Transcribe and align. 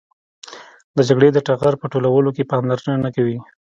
د 0.95 0.97
جګړې 1.09 1.29
د 1.33 1.37
ټغر 1.47 1.73
په 1.81 1.85
ټولولو 1.93 2.29
کې 2.35 2.49
پاملرنه 2.51 2.95
نه 3.05 3.09
کوي. 3.15 3.37